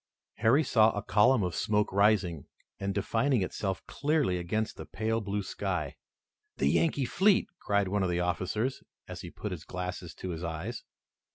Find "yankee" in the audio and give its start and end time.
6.69-7.05